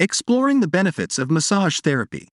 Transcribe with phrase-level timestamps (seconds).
[0.00, 2.28] Exploring the benefits of massage therapy.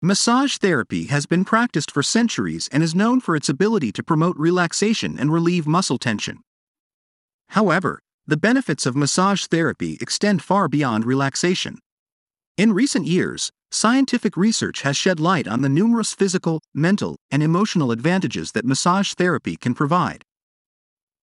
[0.00, 4.36] Massage therapy has been practiced for centuries and is known for its ability to promote
[4.36, 6.38] relaxation and relieve muscle tension.
[7.48, 11.80] However, the benefits of massage therapy extend far beyond relaxation.
[12.56, 17.90] In recent years, scientific research has shed light on the numerous physical, mental, and emotional
[17.90, 20.22] advantages that massage therapy can provide.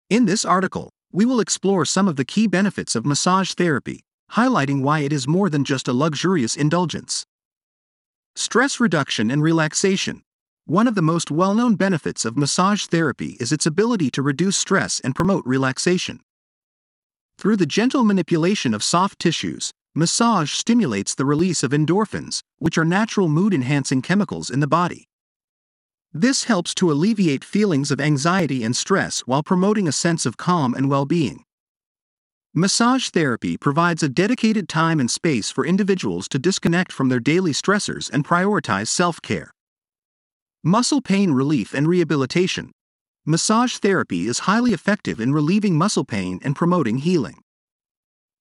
[0.09, 4.01] In this article, we will explore some of the key benefits of massage therapy,
[4.33, 7.25] highlighting why it is more than just a luxurious indulgence.
[8.35, 10.23] Stress reduction and relaxation.
[10.65, 14.55] One of the most well known benefits of massage therapy is its ability to reduce
[14.55, 16.21] stress and promote relaxation.
[17.37, 22.85] Through the gentle manipulation of soft tissues, massage stimulates the release of endorphins, which are
[22.85, 25.09] natural mood enhancing chemicals in the body.
[26.13, 30.73] This helps to alleviate feelings of anxiety and stress while promoting a sense of calm
[30.73, 31.43] and well being.
[32.53, 37.53] Massage therapy provides a dedicated time and space for individuals to disconnect from their daily
[37.53, 39.51] stressors and prioritize self care.
[40.61, 42.73] Muscle pain relief and rehabilitation.
[43.25, 47.39] Massage therapy is highly effective in relieving muscle pain and promoting healing.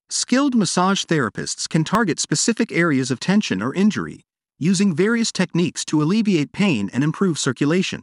[0.08, 4.22] Skilled massage therapists can target specific areas of tension or injury,
[4.58, 8.02] using various techniques to alleviate pain and improve circulation.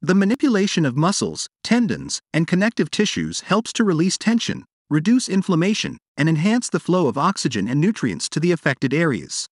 [0.00, 6.28] The manipulation of muscles, tendons, and connective tissues helps to release tension, reduce inflammation, and
[6.28, 9.46] enhance the flow of oxygen and nutrients to the affected areas.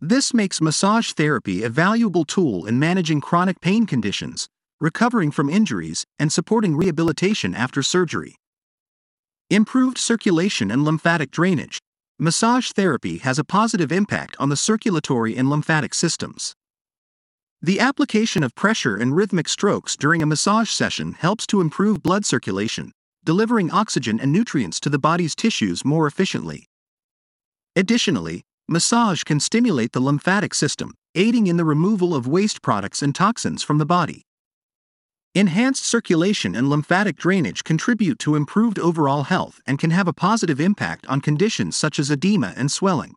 [0.00, 4.46] This makes massage therapy a valuable tool in managing chronic pain conditions,
[4.80, 8.36] recovering from injuries, and supporting rehabilitation after surgery.
[9.48, 11.78] Improved circulation and lymphatic drainage.
[12.18, 16.54] Massage therapy has a positive impact on the circulatory and lymphatic systems.
[17.62, 22.26] The application of pressure and rhythmic strokes during a massage session helps to improve blood
[22.26, 22.92] circulation,
[23.26, 26.68] delivering oxygen and nutrients to the body's tissues more efficiently.
[27.74, 33.14] Additionally, massage can stimulate the lymphatic system, aiding in the removal of waste products and
[33.14, 34.22] toxins from the body.
[35.34, 40.60] Enhanced circulation and lymphatic drainage contribute to improved overall health and can have a positive
[40.60, 43.14] impact on conditions such as edema and swelling.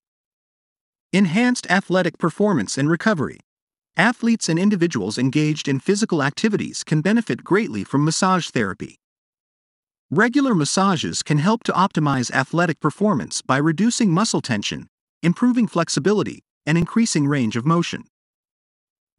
[1.14, 3.40] Enhanced athletic performance and recovery.
[3.96, 8.96] Athletes and individuals engaged in physical activities can benefit greatly from massage therapy.
[10.12, 14.88] Regular massages can help to optimize athletic performance by reducing muscle tension,
[15.22, 18.06] improving flexibility, and increasing range of motion.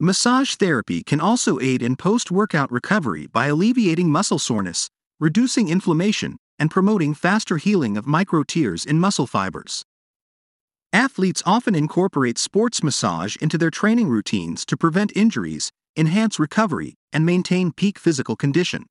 [0.00, 4.90] Massage therapy can also aid in post workout recovery by alleviating muscle soreness,
[5.20, 9.84] reducing inflammation, and promoting faster healing of micro tears in muscle fibers.
[10.92, 17.24] Athletes often incorporate sports massage into their training routines to prevent injuries, enhance recovery, and
[17.24, 18.86] maintain peak physical condition.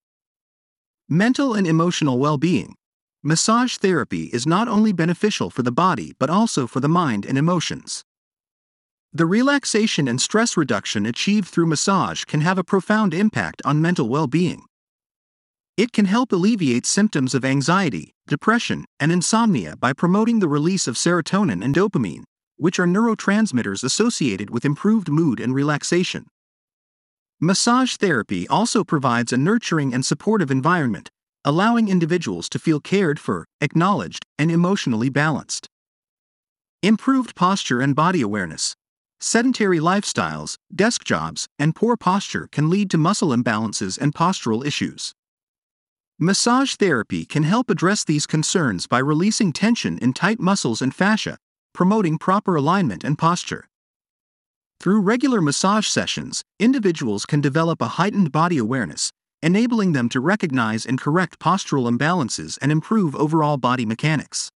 [1.12, 2.75] Mental and emotional well being.
[3.24, 7.36] Massage therapy is not only beneficial for the body but also for the mind and
[7.36, 8.06] emotions.
[9.12, 14.08] The relaxation and stress reduction achieved through massage can have a profound impact on mental
[14.08, 14.62] well being.
[15.75, 20.94] It can help alleviate symptoms of anxiety, depression, and insomnia by promoting the release of
[20.94, 22.26] serotonin and dopamine,
[22.58, 26.28] which are neurotransmitters associated with improved mood and relaxation.
[27.41, 31.09] Massage therapy also provides a nurturing and supportive environment,
[31.45, 35.69] allowing individuals to feel cared for, acknowledged, and emotionally balanced.
[36.83, 38.75] Improved posture and body awareness.
[39.22, 45.13] Sedentary lifestyles, desk jobs, and poor posture can lead to muscle imbalances and postural issues.
[46.19, 51.38] Massage therapy can help address these concerns by releasing tension in tight muscles and fascia,
[51.73, 53.69] promoting proper alignment and posture.
[54.81, 59.12] Through regular massage sessions, individuals can develop a heightened body awareness,
[59.44, 64.50] enabling them to recognize and correct postural imbalances and improve overall body mechanics.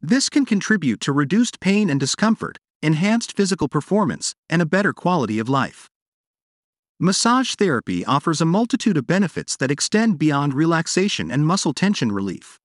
[0.00, 5.38] This can contribute to reduced pain and discomfort, enhanced physical performance, and a better quality
[5.38, 5.88] of life.
[6.98, 12.58] Massage therapy offers a multitude of benefits that extend beyond relaxation and muscle tension relief.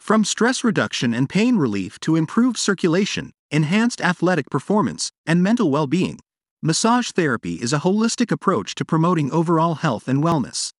[0.00, 5.86] From stress reduction and pain relief to improved circulation, enhanced athletic performance, and mental well
[5.86, 6.18] being,
[6.60, 10.70] massage therapy is a holistic approach to promoting overall health and wellness.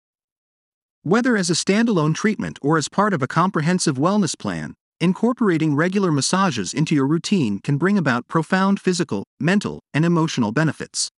[1.03, 6.11] Whether as a standalone treatment or as part of a comprehensive wellness plan, incorporating regular
[6.11, 11.11] massages into your routine can bring about profound physical, mental, and emotional benefits.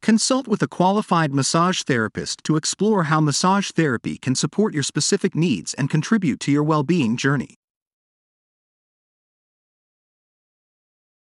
[0.00, 5.34] Consult with a qualified massage therapist to explore how massage therapy can support your specific
[5.34, 7.56] needs and contribute to your well being journey.